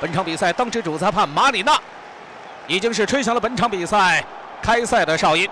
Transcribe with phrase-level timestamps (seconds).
[0.00, 1.76] 本场比赛当值主裁判马里纳
[2.68, 4.24] 已经是吹响了本场比赛
[4.62, 5.48] 开赛的哨音。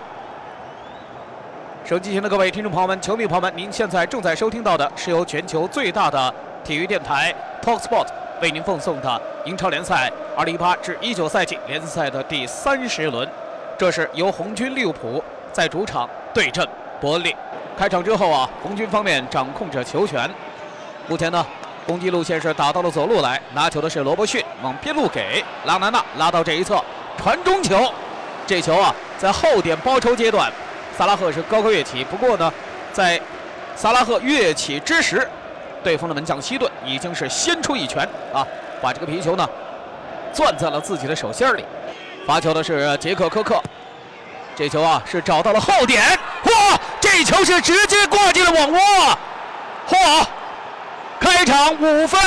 [1.83, 6.33] 手机前的各位听众朋友们、球迷朋友们，您现在正在收听到的是由全球最大的
[6.63, 8.07] 体育电台 Talksport
[8.41, 13.27] 为您奉送的英超联赛2018至19赛季联赛的第三十轮。
[13.77, 15.21] 这是由红军利物浦
[15.51, 16.65] 在主场对阵
[17.01, 17.35] 伯恩利。
[17.77, 20.29] 开场之后啊，红军方面掌控着球权。
[21.09, 21.45] 目前呢。
[21.87, 26.83] 攻击路线是打到了左路来，拿球的是罗伯逊，往边路给拉纳纳拉到这一侧，
[27.17, 27.89] 传中球，
[28.45, 30.51] 这球啊在后点包抄阶段，
[30.97, 32.03] 萨拉赫是高高跃起。
[32.03, 32.51] 不过呢，
[32.91, 33.19] 在
[33.73, 35.25] 萨拉赫跃起之时，
[35.81, 38.45] 对方的门将希顿已经是先出一拳啊，
[38.81, 39.47] 把这个皮球呢
[40.33, 41.63] 攥在了自己的手心里。
[42.27, 43.63] 发球的是杰克科克，
[44.57, 46.03] 这球啊是找到了后点，
[46.43, 48.79] 嚯，这球是直接挂进了网窝，
[49.87, 50.25] 嚯！
[51.37, 52.19] 开场五分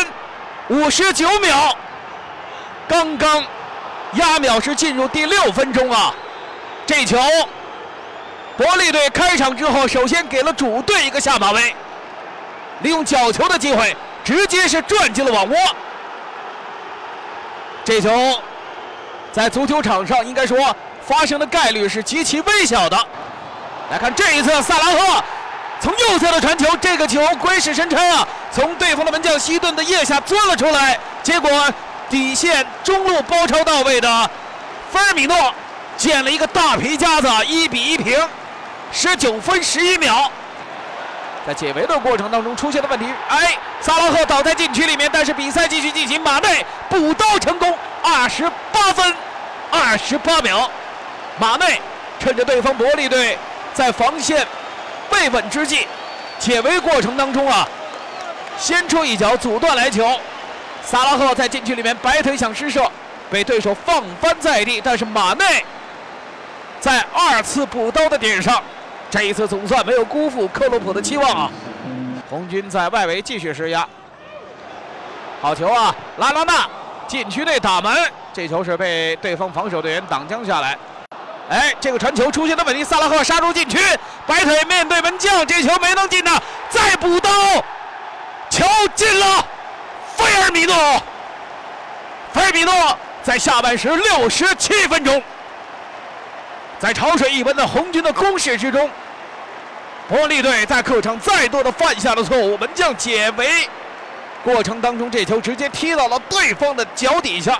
[0.68, 1.76] 五十九秒，
[2.86, 3.44] 刚刚
[4.12, 6.14] 压秒是进入第六分钟啊！
[6.86, 7.18] 这球，
[8.56, 11.74] 伯利队开场之后首先给了主队一个下马威，
[12.82, 15.56] 利用角球的机会直接是转进了网窝。
[17.84, 18.40] 这球
[19.32, 20.56] 在足球场上应该说
[21.04, 22.96] 发生的概率是极其微小的。
[23.90, 25.24] 来看这一侧，萨拉赫。
[25.80, 31.50] 从右侧的传球，这个球鬼使神差啊，从对方的门将西顿的腋下钻了出来，结果
[32.08, 34.30] 底线中路包抄到位的
[34.90, 35.54] 菲尔米诺
[35.96, 38.18] 捡了一个大皮夹子，一比一平，
[38.92, 40.30] 十九分十一秒。
[41.46, 49.14] 在解围的过程当中出现了问题，哎，萨拉赫倒在禁区里面，但是比赛继续进行，马内补刀成功，二十八分
[49.70, 50.70] 二十八秒，
[51.38, 51.80] 马内
[52.18, 53.38] 趁着对方伯利队
[53.72, 54.46] 在防线。
[55.12, 55.86] 未稳之际，
[56.38, 57.66] 解围过程当中啊，
[58.60, 60.06] 先出一脚阻断来球。
[60.84, 62.88] 萨拉赫在禁区里面摆腿想施射，
[63.30, 64.80] 被对手放翻在地。
[64.82, 65.64] 但是马内
[66.78, 68.62] 在二次补刀的点上，
[69.10, 71.50] 这一次总算没有辜负克洛普的期望啊。
[72.28, 73.86] 红军在外围继续施压，
[75.40, 75.94] 好球啊！
[76.18, 76.68] 拉拉纳
[77.08, 77.92] 禁区内打门，
[78.32, 80.78] 这球是被对方防守队员挡将下来。
[81.48, 83.78] 哎，这个传球出现的问题，萨拉赫杀入禁区，
[84.26, 86.30] 摆腿面对门将，这球没能进呢，
[86.68, 87.30] 再补刀，
[88.50, 89.46] 球进了，
[90.16, 90.74] 菲尔米诺，
[92.34, 92.74] 菲尔米诺
[93.22, 95.22] 在下半时六十七分钟，
[96.78, 98.90] 在潮水一般的红军的攻势之中，
[100.08, 103.68] 伯利队在客场再度的犯下了错误，门将解围
[104.44, 107.58] 过程当中，这球直接踢到了对方的脚底下。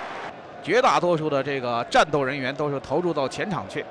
[0.62, 3.82] 绝大多数的这个战斗人员都是投入到前场去。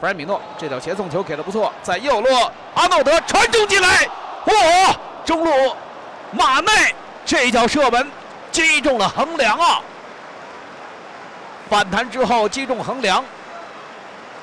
[0.00, 2.28] 弗莱米诺这脚斜送球给的不错，在右路
[2.74, 4.08] 阿诺德传中进来，
[4.46, 4.94] 嚯！
[5.24, 5.76] 中路
[6.32, 6.94] 马内
[7.24, 8.10] 这一脚射门
[8.50, 9.80] 击中了横梁啊！
[11.70, 13.24] 反弹之后击中横梁，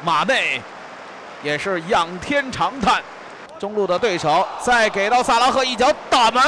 [0.03, 0.61] 马内
[1.43, 3.03] 也是仰天长叹。
[3.59, 6.41] 中路的对手再给到萨拉赫一脚打门，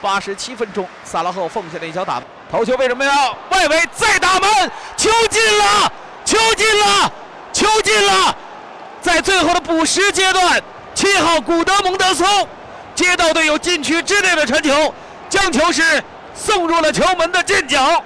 [0.00, 2.22] 八十七分钟，萨拉赫奉献了一脚打。
[2.50, 4.70] 头球为什么要外围再打门？
[4.96, 5.92] 球进了，
[6.24, 7.12] 球进了，
[7.52, 8.36] 球进了！
[9.00, 10.62] 在最后的补时阶段，
[10.94, 12.48] 七号古德蒙德松
[12.94, 14.94] 接到队友禁区之内的传球，
[15.28, 16.02] 将球是
[16.34, 18.02] 送入了球门的近角。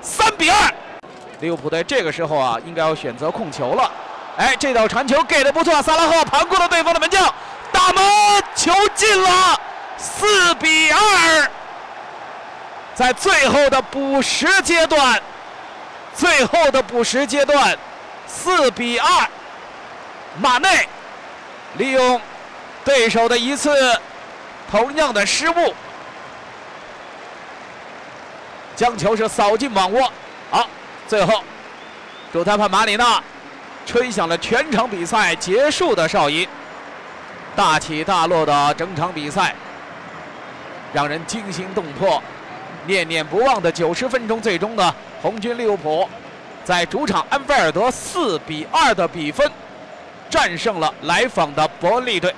[0.00, 0.72] 三比二，
[1.40, 3.90] 利物浦队这个时候啊，应该要选择控球了。
[4.36, 7.32] 哎，这道传球给的不错，萨拉赫盘过了对方的门将，
[7.72, 8.04] 打门，
[8.54, 9.60] 球进了，
[9.96, 11.50] 四比二。
[12.94, 15.20] 在最后的补时阶段，
[16.14, 17.76] 最后的补时阶段，
[18.26, 19.08] 四比二，
[20.40, 20.88] 马内
[21.74, 22.20] 利用
[22.88, 23.70] 对手的一次
[24.70, 25.74] 同样的失误，
[28.74, 30.10] 将球是扫进网窝。
[30.50, 30.66] 好，
[31.06, 31.44] 最后
[32.32, 33.22] 主裁判马里纳
[33.84, 36.48] 吹响了全场比赛结束的哨音。
[37.54, 39.54] 大起大落的整场比赛，
[40.94, 42.22] 让人惊心动魄。
[42.86, 46.08] 念念不忘的九十分钟，最终呢，红军利物浦
[46.64, 49.46] 在主场安菲尔德四比二的比分
[50.30, 52.34] 战胜了来访的伯利队。